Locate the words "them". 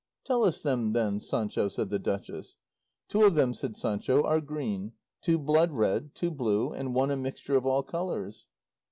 0.63-0.93, 3.35-3.53